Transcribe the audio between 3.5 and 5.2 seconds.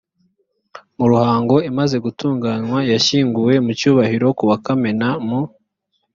mu cyubahiro kuwa kamena